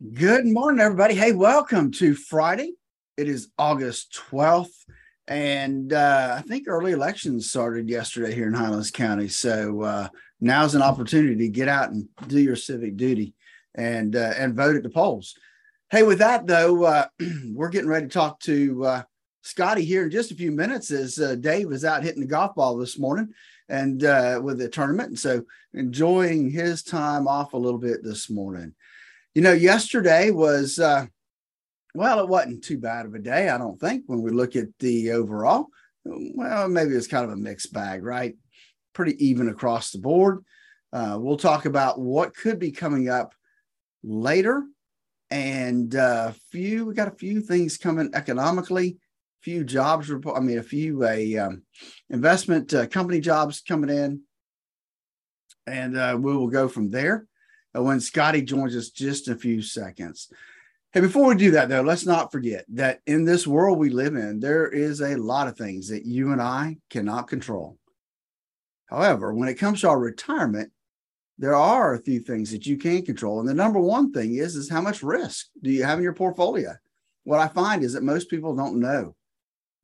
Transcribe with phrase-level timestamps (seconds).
[0.00, 1.14] Good morning, everybody.
[1.14, 2.72] Hey, welcome to Friday.
[3.18, 4.72] It is August 12th.
[5.28, 9.28] And uh, I think early elections started yesterday here in Highlands County.
[9.28, 10.08] So uh,
[10.40, 13.34] now's an opportunity to get out and do your civic duty
[13.74, 15.34] and uh, and vote at the polls.
[15.90, 17.06] Hey, with that though, uh,
[17.52, 19.02] we're getting ready to talk to uh,
[19.42, 22.54] Scotty here in just a few minutes as uh, Dave was out hitting the golf
[22.54, 23.34] ball this morning
[23.68, 24.00] and
[24.42, 25.10] with the tournament.
[25.10, 25.44] And so
[25.74, 28.74] enjoying his time off a little bit this morning.
[29.34, 31.06] You know, yesterday was, uh,
[31.94, 34.66] well, it wasn't too bad of a day, I don't think, when we look at
[34.80, 35.66] the overall.
[36.04, 38.36] Well, maybe it's kind of a mixed bag, right?
[38.92, 40.44] Pretty even across the board.
[40.92, 43.34] Uh, we'll talk about what could be coming up
[44.02, 44.64] later
[45.30, 48.98] and a uh, few we got a few things coming economically
[49.42, 51.62] few jobs report i mean a few a um,
[52.08, 54.20] investment uh, company jobs coming in
[55.66, 57.26] and uh, we will go from there
[57.72, 60.32] when Scotty joins us just a few seconds.
[60.92, 64.16] Hey, before we do that, though, let's not forget that in this world we live
[64.16, 67.78] in, there is a lot of things that you and I cannot control.
[68.86, 70.72] However, when it comes to our retirement,
[71.38, 73.38] there are a few things that you can control.
[73.38, 76.12] And the number one thing is, is how much risk do you have in your
[76.12, 76.74] portfolio?
[77.22, 79.14] What I find is that most people don't know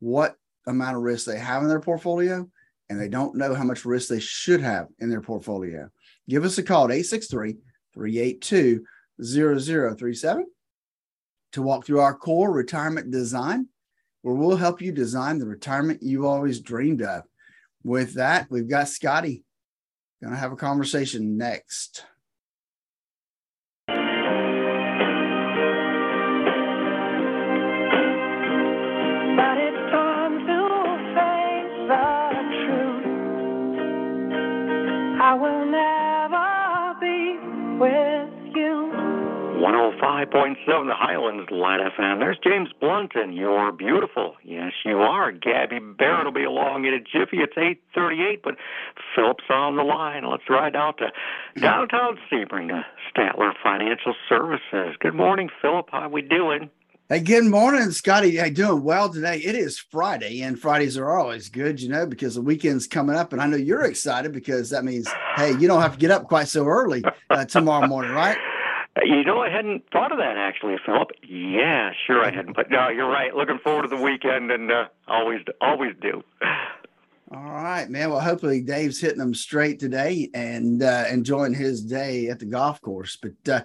[0.01, 0.35] what
[0.67, 2.49] amount of risk they have in their portfolio,
[2.91, 5.89] and they don't know how much risk they should have in their portfolio.
[6.29, 7.57] Give us a call at 863
[7.97, 8.85] 382
[9.23, 10.47] 0037
[11.53, 13.67] to walk through our core retirement design,
[14.23, 17.23] where we'll help you design the retirement you've always dreamed of.
[17.83, 19.43] With that, we've got Scotty.
[20.23, 22.05] Going to have a conversation next.
[40.67, 42.19] 105.7 The Highlands Light FM.
[42.19, 43.37] There's James Blunton.
[43.37, 44.37] You're beautiful.
[44.43, 45.33] Yes, you are.
[45.33, 47.39] Gabby Barrett will be along in a jiffy.
[47.39, 48.57] It's 838, but
[49.15, 50.29] Phillip's on the line.
[50.29, 51.13] Let's ride out to
[51.61, 52.85] downtown Sebring to
[53.15, 54.97] Statler Financial Services.
[54.99, 55.89] Good morning, Phillip.
[55.91, 56.71] How we doing?
[57.09, 58.37] Hey, good morning, Scotty.
[58.37, 59.39] Hey, doing well today.
[59.39, 63.33] It is Friday, and Fridays are always good, you know, because the weekend's coming up,
[63.33, 66.27] and I know you're excited because that means, hey, you don't have to get up
[66.27, 68.37] quite so early uh, tomorrow morning, right?
[69.05, 71.11] You know, I hadn't thought of that actually, Phillip.
[71.27, 72.57] Yeah, sure, I hadn't.
[72.57, 73.35] But no, you're right.
[73.35, 76.23] Looking forward to the weekend, and uh, always, always do.
[77.31, 78.11] All right, man.
[78.11, 82.81] Well, hopefully Dave's hitting them straight today and uh, enjoying his day at the golf
[82.81, 83.19] course.
[83.21, 83.63] But uh,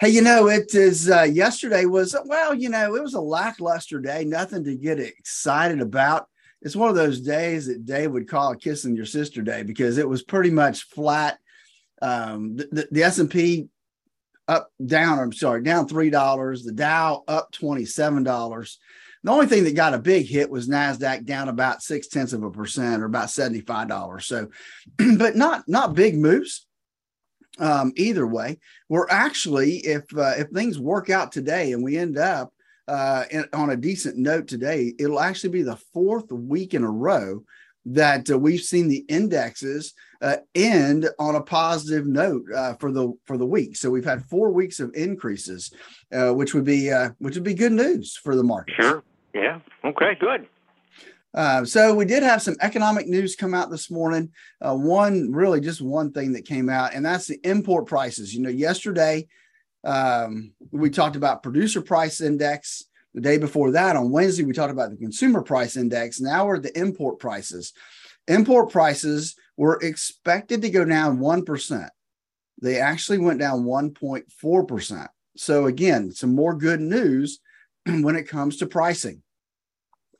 [0.00, 4.00] Hey, you know, it is uh, yesterday was, well, you know, it was a lackluster
[4.00, 6.26] day, nothing to get excited about.
[6.62, 10.08] It's one of those days that Dave would call kissing your sister day because it
[10.08, 11.38] was pretty much flat.
[12.00, 13.68] Um, the, the S&P
[14.50, 18.76] up, down, I'm sorry, down $3, the Dow up $27.
[19.22, 22.42] The only thing that got a big hit was NASDAQ down about six tenths of
[22.42, 24.22] a percent or about $75.
[24.22, 24.48] So,
[25.18, 26.66] but not, not big moves
[27.58, 28.58] um, either way,
[28.88, 32.52] we're actually, if uh, if things work out today and we end up
[32.88, 36.90] uh, in, on a decent note today, it'll actually be the fourth week in a
[36.90, 37.42] row
[37.86, 43.12] that uh, we've seen the indexes uh, end on a positive note uh, for the
[43.26, 43.76] for the week.
[43.76, 45.72] So we've had four weeks of increases,
[46.12, 48.74] uh, which would be uh, which would be good news for the market.
[48.80, 49.02] Sure.
[49.34, 49.60] Yeah.
[49.84, 50.16] Okay.
[50.18, 50.46] Good.
[51.32, 54.30] Uh, so we did have some economic news come out this morning.
[54.60, 58.34] Uh, one, really, just one thing that came out, and that's the import prices.
[58.34, 59.28] You know, yesterday
[59.84, 62.84] um, we talked about producer price index.
[63.14, 66.20] The day before that, on Wednesday, we talked about the consumer price index.
[66.20, 67.72] Now we're at the import prices.
[68.28, 71.90] Import prices were expected to go down one percent.
[72.62, 75.10] They actually went down 1.4 percent.
[75.36, 77.40] So again, some more good news
[77.86, 79.22] when it comes to pricing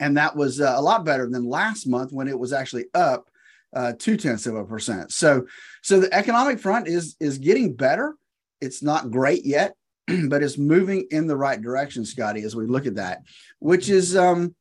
[0.00, 3.28] and that was uh, a lot better than last month when it was actually up
[3.76, 5.12] uh, two tenths of a percent.
[5.12, 5.46] So,
[5.82, 8.16] so the economic front is is getting better.
[8.60, 9.74] It's not great yet,
[10.28, 12.42] but it's moving in the right direction, Scotty.
[12.42, 13.22] As we look at that,
[13.58, 14.54] which is um,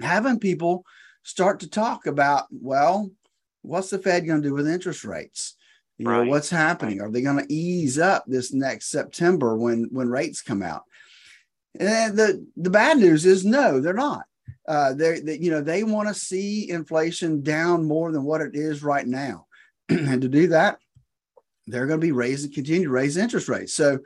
[0.00, 0.84] having people
[1.22, 3.10] start to talk about, well,
[3.62, 5.56] what's the Fed going to do with interest rates?
[5.98, 6.24] You right.
[6.24, 7.00] know, what's happening?
[7.00, 10.82] Are they going to ease up this next September when when rates come out?
[11.78, 14.24] And the the bad news is no, they're not
[14.66, 18.54] uh, they, they you know they want to see inflation down more than what it
[18.54, 19.46] is right now,
[19.88, 20.78] and to do that,
[21.66, 23.74] they're going to be raising continue to raise interest rates.
[23.74, 23.98] So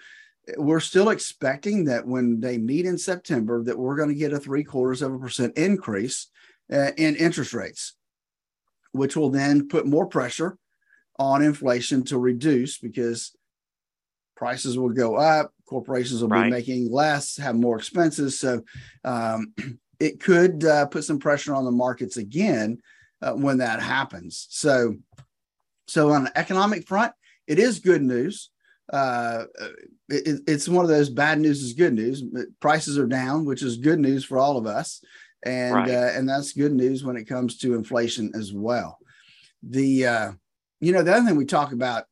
[0.57, 4.39] we're still expecting that when they meet in September, that we're going to get a
[4.39, 6.29] three quarters of a percent increase
[6.73, 7.95] uh, in interest rates,
[8.93, 10.57] which will then put more pressure
[11.19, 13.35] on inflation to reduce because
[14.37, 16.45] prices will go up, Corporations will Right.
[16.45, 18.39] be making less, have more expenses.
[18.39, 18.63] So
[19.05, 19.53] um,
[20.01, 22.79] it could uh, put some pressure on the markets again
[23.21, 24.47] uh, when that happens.
[24.51, 24.97] So,
[25.89, 27.13] so on the economic front,
[27.47, 28.51] it is good news.
[28.93, 29.44] Uh,
[30.09, 32.23] it, it's one of those bad news is good news.
[32.61, 35.03] Prices are down, which is good news for all of us,
[35.44, 35.91] and Right.
[35.91, 38.99] uh, and that's good news when it comes to inflation as well.
[39.62, 40.33] The uh,
[40.81, 42.05] you know the other thing we talk about,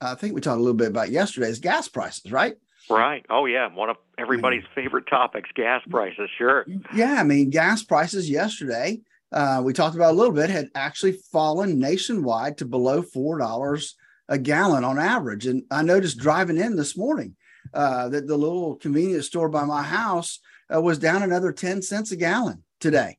[0.00, 2.54] I think we talked a little bit about yesterday is gas prices, right?
[2.88, 3.24] Right.
[3.30, 3.72] Oh, yeah.
[3.72, 6.28] One of everybody's favorite topics gas prices.
[6.36, 6.66] Sure.
[6.92, 9.00] Yeah, I mean, gas prices yesterday,
[9.32, 13.94] uh, we talked about a little bit, had actually fallen nationwide to below four dollars
[14.30, 15.46] a gallon on average.
[15.46, 17.36] And I noticed driving in this morning
[17.74, 20.40] uh, that the little convenience store by my house
[20.74, 23.18] uh, was down another ten cents a gallon today.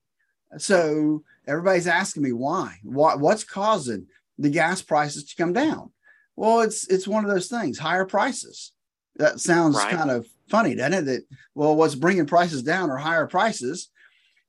[0.57, 4.07] So everybody's asking me why, why, what's causing
[4.39, 5.91] the gas prices to come down?
[6.35, 8.71] Well, it's it's one of those things, higher prices.
[9.17, 9.93] That sounds Right.
[9.95, 11.05] kind of funny, doesn't it?
[11.05, 11.23] That
[11.55, 13.89] well, what's bringing prices down are higher prices.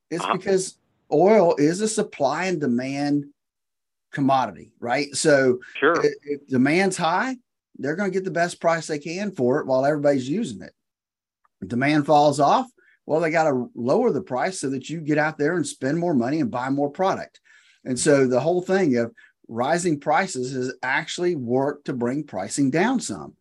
[0.09, 0.37] It's Uh-huh.
[0.37, 0.77] because
[1.11, 3.25] oil is a supply and demand
[4.13, 5.13] commodity, right?
[5.15, 5.95] So Sure.
[6.23, 7.35] if demand's high,
[7.77, 10.73] they're going to get the best price they can for it while everybody's using it.
[11.61, 12.67] If demand falls off,
[13.05, 15.97] well, they got to lower the price so that you get out there and spend
[15.97, 17.41] more money and buy more product.
[17.83, 19.13] And so the whole thing of
[19.49, 23.35] rising prices has actually worked to bring pricing down some.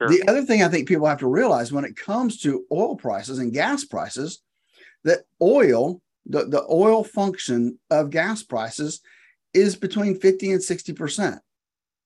[0.00, 0.08] Sure.
[0.08, 3.38] The other thing I think people have to realize when it comes to oil prices
[3.38, 4.42] and gas prices,
[5.02, 9.00] that oil, the, the oil function of gas prices
[9.54, 11.38] is between 50 and 60%.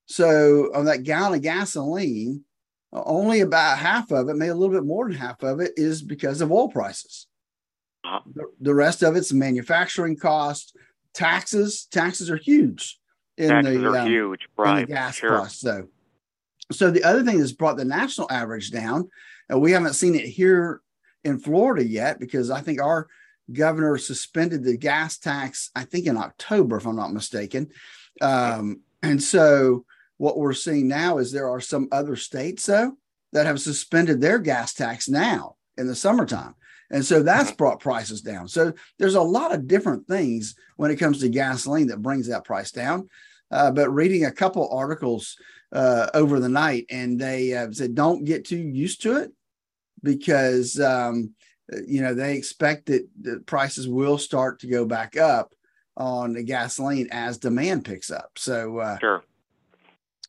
[0.07, 2.45] So on that gallon of gasoline,
[2.93, 6.03] only about half of it, maybe a little bit more than half of it, is
[6.03, 7.27] because of oil prices.
[8.05, 8.21] Uh-huh.
[8.35, 10.77] The, the rest of it's manufacturing cost,
[11.13, 11.87] taxes.
[11.91, 12.99] Taxes are huge
[13.37, 14.49] in Taxes the are um, huge.
[14.57, 14.89] Right.
[14.89, 15.31] gas sure.
[15.31, 15.61] cost.
[15.61, 15.89] So,
[16.73, 19.11] so the other thing that's brought the national average down,
[19.49, 20.81] and we haven't seen it here
[21.25, 23.09] in Florida yet because I think our
[23.53, 25.71] governor suspended the gas tax.
[25.75, 27.69] I think in October, if I'm not mistaken.
[28.21, 29.85] Um, and so,
[30.17, 32.97] what we're seeing now is there are some other states though
[33.33, 36.55] that have suspended their gas tax now in the summertime.
[36.91, 38.49] And so that's brought prices down.
[38.49, 42.45] So there's a lot of different things when it comes to gasoline that brings that
[42.45, 43.09] price down.
[43.51, 45.37] Uh, but reading a couple articles
[45.73, 49.33] uh, over the night, and they uh, said don't get too used to it
[50.03, 51.35] because um,
[51.87, 55.55] you know they expect that the prices will start to go back up
[55.97, 58.31] on the gasoline as demand picks up.
[58.37, 59.23] So uh, Sure.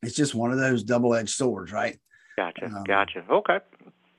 [0.02, 2.00] it's just one of those double-edged swords, right?
[2.38, 2.66] Gotcha.
[2.66, 3.24] Um, gotcha.
[3.30, 3.60] Okay.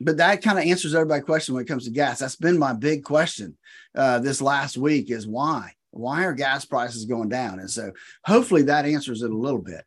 [0.00, 2.18] but that kind of answers everybody's question when it comes to gas.
[2.20, 3.56] That's been my big question
[3.94, 5.72] uh, this last week is why?
[5.90, 7.58] Why are gas prices going down?
[7.58, 7.90] And so
[8.24, 9.84] hopefully that answers it a little bit.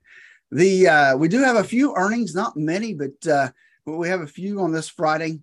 [0.51, 3.50] The uh, we do have a few earnings, not many, but uh,
[3.86, 5.39] we have a few on this Friday.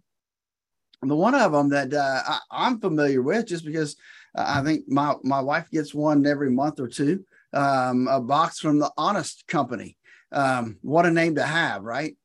[1.03, 3.97] The one of them that uh, I, I'm familiar with, just because
[4.35, 7.25] I think my my wife gets one every month or two,
[7.55, 9.97] um, a box from the Honest Company.
[10.33, 12.17] Um, what a name to have, right?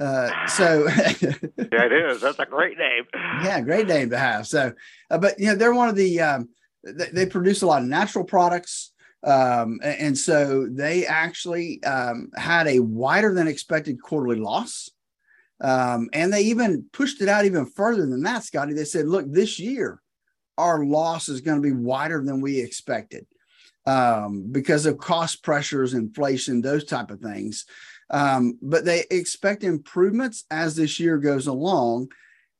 [0.00, 2.22] Uh, so Yeah, it is.
[2.22, 3.04] That's a great name.
[3.44, 4.46] yeah, great name to have.
[4.46, 4.72] So,
[5.10, 6.48] uh, but you know, they're one of the um,
[6.84, 8.92] they, they produce a lot of natural products,
[9.24, 14.90] um, a- and so they actually um, had a wider than expected quarterly loss,
[15.62, 18.74] um, and they even pushed it out even further than that, Scotty.
[18.74, 20.02] They said, "Look, this year
[20.58, 23.26] our loss is going to be wider than we expected."
[23.84, 27.66] Um, because of cost pressures, inflation, those type of things.
[28.10, 32.10] Um, but they expect improvements as this year goes along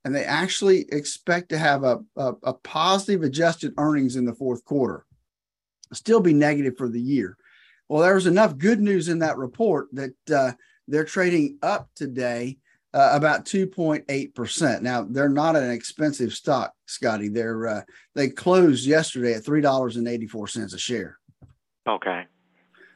[0.05, 4.65] and they actually expect to have a, a, a positive adjusted earnings in the fourth
[4.65, 5.07] quarter,
[5.93, 7.37] still be negative for the year.
[7.89, 10.53] Well, there was enough good news in that report that uh,
[10.89, 12.59] they're trading up today
[12.95, 14.83] uh, about 2.8%.
[14.83, 17.29] Now, they're not an expensive stock, Scotty.
[17.29, 17.83] They're uh,
[18.15, 21.19] they closed yesterday at $3.84 a share.
[21.89, 22.25] Okay.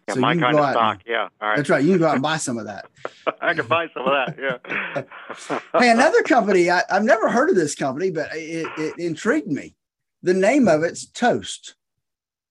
[0.09, 1.03] Yeah, So my kind of stock.
[1.07, 1.29] Yeah.
[1.41, 1.57] All right.
[1.57, 1.83] That's right.
[1.83, 2.87] You can go out and buy some of that.
[3.41, 4.37] I can buy some of that.
[4.39, 5.59] Yeah.
[5.81, 9.75] hey, another company, I, I've never heard of this company, but it, it intrigued me.
[10.23, 11.75] The name of it's Toast.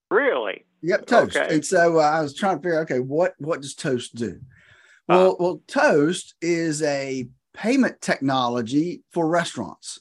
[0.09, 0.65] Really?
[0.81, 1.35] Yep, Toast.
[1.35, 1.53] Okay.
[1.53, 4.39] And so uh, I was trying to figure, okay, what what does Toast do?
[5.07, 5.35] Well, Uh.
[5.39, 9.99] well, Toast is a payment technology for restaurants,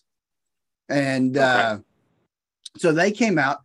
[0.88, 1.78] and uh,
[2.76, 3.58] so they came out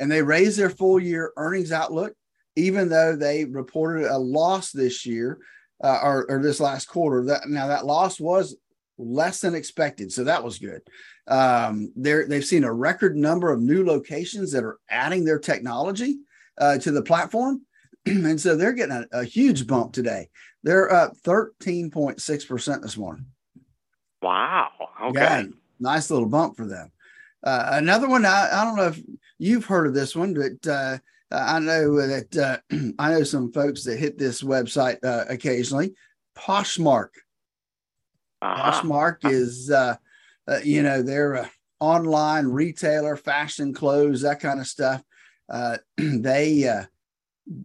[0.00, 2.14] and they raised their full year earnings outlook,
[2.56, 5.38] even though they reported a loss this year
[5.82, 7.24] uh, or, or this last quarter.
[7.24, 8.56] That now that loss was
[8.98, 10.82] less than expected, so that was good.
[11.28, 16.16] Um, they've seen a record number of new locations that are adding their technology
[16.56, 17.62] uh, to the platform.
[18.24, 20.28] and so they're getting a, a huge bump today.
[20.62, 23.26] They're up 13.6% this morning.
[24.22, 24.70] Wow.
[25.02, 25.20] Okay.
[25.20, 25.44] Yeah,
[25.78, 26.90] nice little bump for them.
[27.44, 29.00] Uh, another one, I, I, don't know if
[29.38, 30.98] you've heard of this one, but uh,
[31.30, 32.58] I know that uh,
[32.98, 35.94] I know some folks that hit this website uh, occasionally.
[36.36, 37.10] Poshmark.
[38.42, 38.72] Uh-huh.
[38.72, 39.94] Poshmark is, uh,
[40.48, 41.50] uh, you know, they're a
[41.80, 45.02] online retailer, fashion clothes, that kind of stuff.
[45.96, 46.86] they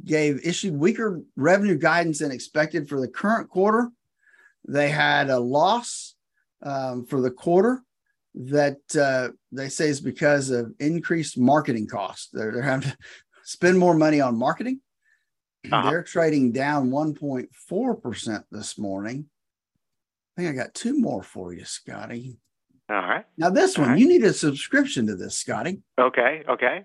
[0.05, 3.89] gave issued weaker revenue guidance than expected for the current quarter.
[4.67, 6.15] They had a loss
[6.61, 7.81] um, for the quarter
[8.35, 12.29] that uh, they say is because of increased marketing costs.
[12.31, 12.97] They're, they're having to
[13.43, 14.79] spend more money on marketing.
[15.71, 15.89] Uh-huh.
[15.89, 19.25] They're trading down 1.4% this morning.
[20.37, 22.37] I think I got two more for you, Scotty.
[22.89, 23.25] All right.
[23.37, 23.99] Now, this All one, right.
[23.99, 25.81] you need a subscription to this, Scotty.
[25.99, 26.43] Okay.
[26.49, 26.83] Okay.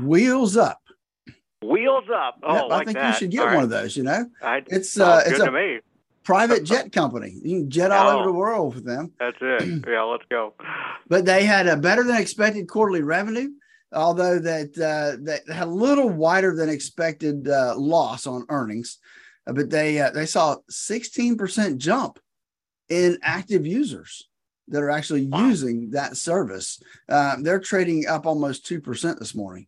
[0.00, 0.80] Wheels Up.
[1.62, 2.40] Wheels Up.
[2.42, 3.08] Oh, yep, like I think that.
[3.08, 3.64] you should get All one right.
[3.64, 3.96] of those.
[3.96, 5.80] You know, I, it's uh, it's a
[6.24, 7.36] private jet company.
[7.42, 9.12] You can jet all oh, over the world with them.
[9.18, 9.84] That's it.
[9.88, 10.54] yeah, let's go.
[11.08, 13.50] But they had a better than expected quarterly revenue,
[13.92, 18.98] although that uh, that had a little wider than expected uh, loss on earnings.
[19.46, 22.18] Uh, but they uh, they saw 16% jump
[22.88, 24.28] in active users
[24.68, 25.46] that are actually wow.
[25.46, 26.82] using that service.
[27.08, 29.66] Uh, they're trading up almost 2% this morning.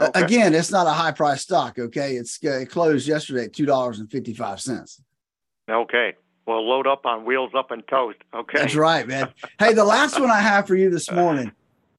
[0.00, 0.22] Okay.
[0.22, 1.78] Again, it's not a high price stock.
[1.78, 5.02] Okay, it's it closed yesterday at two dollars and fifty five cents.
[5.70, 6.14] Okay,
[6.46, 8.18] well, load up on wheels up and toast.
[8.34, 9.28] Okay, that's right, man.
[9.58, 11.52] hey, the last one I have for you this morning,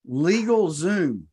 [0.06, 1.28] Legal Zoom.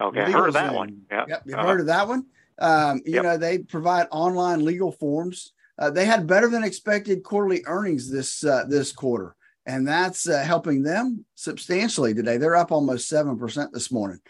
[0.00, 0.76] Okay, legal heard of that Zoom.
[0.76, 1.02] one.
[1.10, 1.68] Yep, yep you've uh-huh.
[1.68, 2.26] heard of that one.
[2.58, 3.22] Um, you yep.
[3.22, 5.52] know, they provide online legal forms.
[5.78, 10.42] Uh, they had better than expected quarterly earnings this uh, this quarter, and that's uh,
[10.42, 12.38] helping them substantially today.
[12.38, 14.20] They're up almost seven percent this morning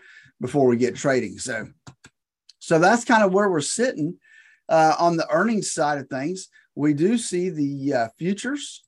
[0.43, 1.39] before we get trading.
[1.39, 1.69] So,
[2.59, 4.19] so that's kind of where we're sitting
[4.69, 6.49] uh, on the earnings side of things.
[6.75, 8.85] We do see the uh, futures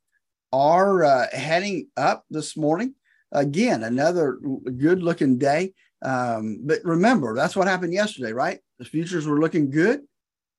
[0.53, 2.95] are uh, heading up this morning.
[3.33, 4.39] Again, another
[4.77, 5.73] good looking day.
[6.05, 8.61] Um, but remember, that's what happened yesterday, right?
[8.79, 10.03] The futures were looking good.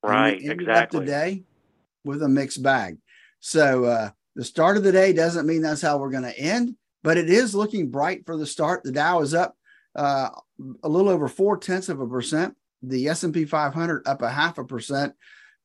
[0.01, 0.99] Right, exactly.
[0.99, 1.43] today
[2.03, 2.97] with a mixed bag.
[3.39, 6.75] So uh, the start of the day doesn't mean that's how we're going to end,
[7.03, 8.83] but it is looking bright for the start.
[8.83, 9.55] The Dow is up
[9.95, 10.29] uh,
[10.83, 12.55] a little over four tenths of a percent.
[12.81, 15.13] The S&P 500 up a half a percent.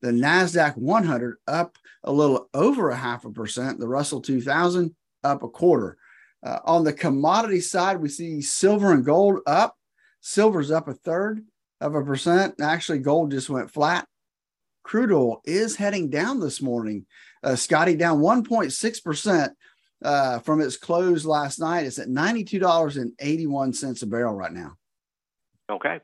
[0.01, 3.79] The Nasdaq 100 up a little over a half a percent.
[3.79, 5.97] The Russell 2000 up a quarter.
[6.43, 9.77] Uh, on the commodity side, we see silver and gold up.
[10.21, 11.45] Silver's up a third
[11.79, 12.55] of a percent.
[12.61, 14.07] Actually, gold just went flat.
[14.83, 17.05] Crude oil is heading down this morning.
[17.43, 19.53] Uh, Scotty down 1.6 percent
[20.03, 21.85] uh, from its close last night.
[21.85, 24.77] It's at $92.81 a barrel right now.
[25.69, 25.99] Okay.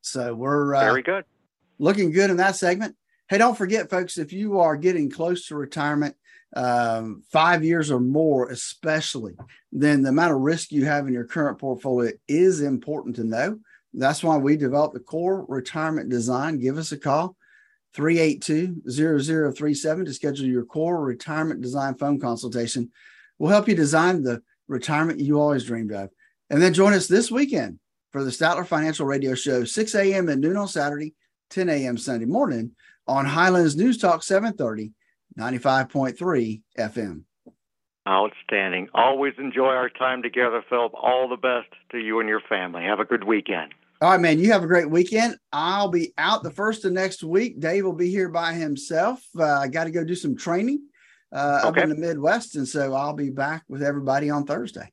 [0.00, 1.24] So we're uh, very good.
[1.78, 2.96] Looking good in that segment.
[3.28, 6.16] Hey, don't forget, folks, if you are getting close to retirement,
[6.54, 9.34] um, five years or more, especially,
[9.70, 13.58] then the amount of risk you have in your current portfolio is important to know.
[13.94, 16.58] That's why we developed the core retirement design.
[16.58, 17.36] Give us a call,
[17.94, 22.90] 382-0037 to schedule your core retirement design phone consultation.
[23.38, 26.10] We'll help you design the retirement you always dreamed of.
[26.50, 27.78] And then join us this weekend
[28.10, 30.28] for the Statler Financial Radio Show, 6 a.m.
[30.28, 31.14] and noon on Saturday,
[31.50, 31.98] 10 a.m.
[31.98, 32.72] Sunday morning
[33.06, 34.92] on Highlands News Talk 730,
[35.38, 37.22] 95.3 FM.
[38.06, 38.88] Outstanding.
[38.94, 40.92] Always enjoy our time together, Phillip.
[40.94, 42.82] All the best to you and your family.
[42.82, 43.72] Have a good weekend.
[44.02, 44.40] All right, man.
[44.40, 45.36] You have a great weekend.
[45.52, 47.60] I'll be out the first of next week.
[47.60, 49.22] Dave will be here by himself.
[49.38, 50.88] Uh, I got to go do some training
[51.30, 51.68] uh, okay.
[51.68, 54.90] up in the Midwest, and so I'll be back with everybody on Thursday.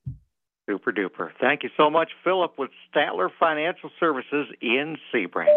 [0.68, 1.30] Super duper.
[1.40, 5.48] Thank you so much, Phillip, with Statler Financial Services in Sebring.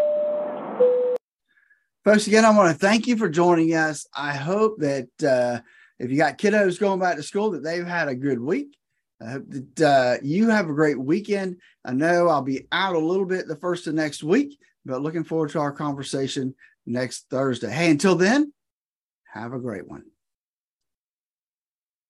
[2.03, 4.07] Folks, again, I want to thank you for joining us.
[4.17, 5.61] I hope that uh,
[5.99, 8.75] if you got kiddos going back to school, that they've had a good week.
[9.23, 11.57] I hope that uh, you have a great weekend.
[11.85, 15.23] I know I'll be out a little bit the first of next week, but looking
[15.23, 17.71] forward to our conversation next Thursday.
[17.71, 18.51] Hey, until then,
[19.33, 20.03] have a great one.